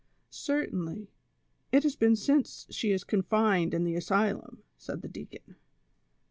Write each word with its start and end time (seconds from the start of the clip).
"Certainly; 0.31 1.11
it 1.71 1.83
has 1.83 1.95
been 1.95 2.15
since 2.15 2.65
she 2.71 2.89
is 2.91 3.03
confined 3.03 3.71
in 3.75 3.83
the 3.83 3.93
asylum," 3.93 4.63
said 4.75 5.03
the 5.03 5.07
deacon. 5.07 5.57